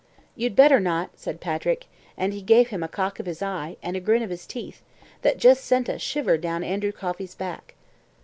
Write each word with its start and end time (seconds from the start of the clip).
"You'd 0.35 0.55
better 0.55 0.79
not," 0.79 1.11
said 1.15 1.39
Patrick, 1.39 1.85
and 2.17 2.33
he 2.33 2.41
gave 2.41 2.69
him 2.69 2.81
a 2.81 2.87
cock 2.87 3.19
of 3.19 3.27
his 3.27 3.43
eye, 3.43 3.77
and 3.83 3.95
a 3.95 3.99
grin 3.99 4.23
of 4.23 4.31
his 4.31 4.47
teeth, 4.47 4.81
that 5.21 5.37
just 5.37 5.63
sent 5.63 5.87
a 5.87 5.99
shiver 5.99 6.39
down 6.39 6.63
Andrew 6.63 6.91
Coffey's 6.91 7.35
back. 7.35 7.75